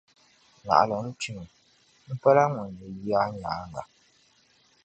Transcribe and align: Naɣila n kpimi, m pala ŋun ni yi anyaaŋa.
Naɣila 0.65 0.97
n 1.05 1.07
kpimi, 1.17 1.45
m 2.07 2.11
pala 2.21 2.43
ŋun 2.53 2.69
ni 2.77 2.87
yi 3.01 3.11
anyaaŋa. 3.23 3.81